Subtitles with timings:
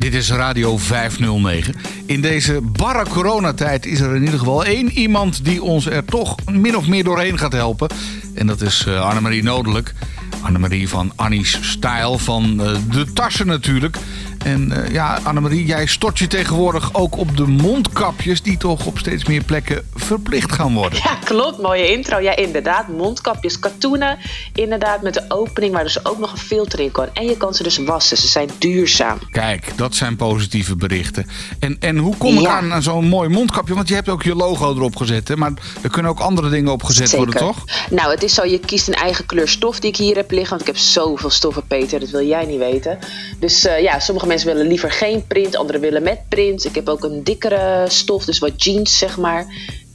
[0.00, 1.74] Dit is Radio 509.
[2.06, 6.36] In deze barre coronatijd is er in ieder geval één iemand die ons er toch
[6.46, 7.88] min of meer doorheen gaat helpen.
[8.34, 9.94] En dat is uh, Annemarie Nodelijk.
[10.42, 13.96] Annemarie van Annie's Style, van uh, de tassen natuurlijk.
[14.44, 18.42] En uh, ja, Annemarie, jij stort je tegenwoordig ook op de mondkapjes...
[18.42, 20.98] die toch op steeds meer plekken verplicht gaan worden.
[21.02, 21.62] Ja, klopt.
[21.62, 22.18] Mooie intro.
[22.18, 22.88] Ja, inderdaad.
[22.88, 24.18] Mondkapjes, katoenen.
[24.54, 27.06] Inderdaad, met de opening waar dus ook nog een filter in kan.
[27.12, 28.16] En je kan ze dus wassen.
[28.16, 29.18] Ze zijn duurzaam.
[29.30, 31.26] Kijk, dat zijn positieve berichten.
[31.58, 32.56] En, en hoe kom ik ja.
[32.56, 33.74] aan, aan zo'n mooi mondkapje?
[33.74, 35.36] Want je hebt ook je logo erop gezet, hè?
[35.36, 35.52] Maar
[35.82, 37.24] er kunnen ook andere dingen op gezet Zeker.
[37.24, 37.64] worden, toch?
[37.90, 40.48] Nou, het is zo, je kiest een eigen kleur stof die ik hier heb liggen.
[40.48, 42.00] Want ik heb zoveel stoffen, Peter.
[42.00, 42.98] Dat wil jij niet weten.
[43.38, 46.64] Dus uh, ja, sommige mensen willen liever geen print, anderen willen met print.
[46.64, 49.46] Ik heb ook een dikkere stof, dus wat jeans zeg maar.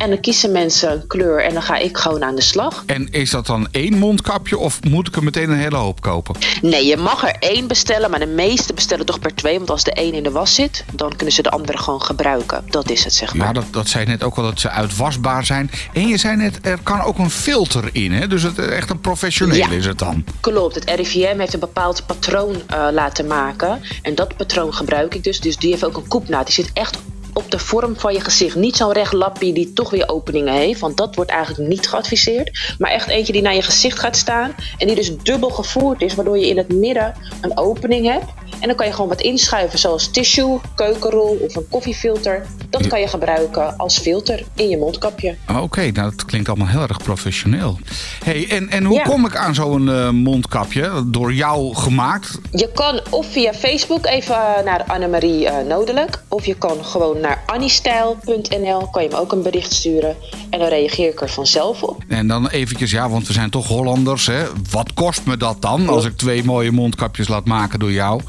[0.00, 2.82] En dan kiezen mensen een kleur en dan ga ik gewoon aan de slag.
[2.86, 6.34] En is dat dan één mondkapje of moet ik er meteen een hele hoop kopen?
[6.62, 9.56] Nee, je mag er één bestellen, maar de meeste bestellen toch per twee.
[9.56, 12.64] Want als de één in de was zit, dan kunnen ze de andere gewoon gebruiken.
[12.66, 13.46] Dat is het, zeg maar.
[13.46, 15.70] Ja, dat, dat zei net ook al dat ze uitwasbaar zijn.
[15.92, 18.26] En je zei net, er kan ook een filter in, hè?
[18.26, 20.24] Dus het, echt een professioneel ja, is het dan.
[20.40, 23.82] Klopt, het RIVM heeft een bepaald patroon uh, laten maken.
[24.02, 25.40] En dat patroon gebruik ik dus.
[25.40, 26.46] Dus die heeft ook een koepnaad.
[26.46, 26.98] Die zit echt
[27.32, 28.56] op de vorm van je gezicht.
[28.56, 30.80] Niet zo'n recht lappie die toch weer openingen heeft.
[30.80, 32.74] Want dat wordt eigenlijk niet geadviseerd.
[32.78, 34.54] Maar echt eentje die naar je gezicht gaat staan.
[34.78, 36.14] En die dus dubbel gevoerd is.
[36.14, 38.24] Waardoor je in het midden een opening hebt.
[38.60, 39.78] En dan kan je gewoon wat inschuiven.
[39.78, 42.46] Zoals tissue, keukenrol of een koffiefilter.
[42.70, 45.36] Dat kan je gebruiken als filter in je mondkapje.
[45.48, 47.78] Oké, okay, nou dat klinkt allemaal heel erg professioneel.
[48.24, 49.02] Hey, en, en hoe ja.
[49.02, 51.02] kom ik aan zo'n uh, mondkapje?
[51.06, 52.38] Door jou gemaakt?
[52.52, 56.22] Je kan of via Facebook even naar Annemarie uh, Nodelijk.
[56.28, 58.88] Of je kan gewoon naar anniestijl.nl.
[58.90, 60.16] Kan je me ook een bericht sturen.
[60.50, 62.02] En dan reageer ik er vanzelf op.
[62.08, 64.26] En dan eventjes, ja, want we zijn toch Hollanders.
[64.26, 64.44] Hè?
[64.70, 68.20] Wat kost me dat dan als ik twee mooie mondkapjes laat maken door jou?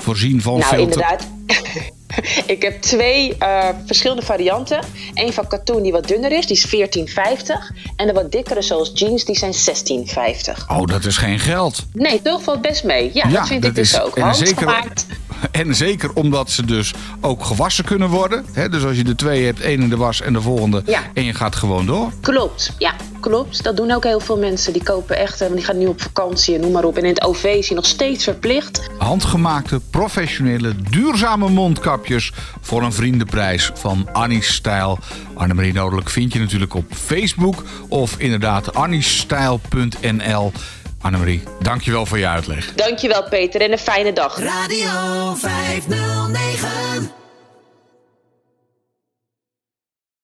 [0.00, 0.80] Voorzien van nou, filter.
[0.80, 1.26] inderdaad.
[2.54, 4.80] ik heb twee uh, verschillende varianten.
[5.14, 7.76] Eén van katoen die wat dunner is, die is 14,50.
[7.96, 10.66] En de wat dikkere zoals jeans, die zijn 16,50.
[10.68, 11.86] Oh, dat is geen geld.
[11.92, 13.10] Nee, toch valt best mee.
[13.14, 14.16] Ja, ja dat vind dat ik dus is, ook.
[14.16, 14.84] En zeker,
[15.50, 18.46] en zeker omdat ze dus ook gewassen kunnen worden.
[18.70, 20.82] Dus als je de twee hebt, één in de was en de volgende.
[20.86, 21.02] Ja.
[21.14, 22.12] En je gaat gewoon door.
[22.20, 23.62] Klopt, ja, klopt.
[23.62, 24.72] Dat doen ook heel veel mensen.
[24.72, 26.96] Die kopen echt, want die gaan nu op vakantie en noem maar op.
[26.96, 28.80] En in het OV is hij nog steeds verplicht.
[28.98, 34.98] Handgemaakte, professionele, duurzame mondkapjes voor een vriendenprijs van Annie's Stijl.
[35.34, 40.52] Annemarie Nodelijk vind je natuurlijk op Facebook of inderdaad anniestijl.nl.
[41.00, 42.74] Annemarie, dankjewel voor je uitleg.
[42.74, 44.38] Dankjewel Peter en een fijne dag.
[44.38, 47.17] Radio 509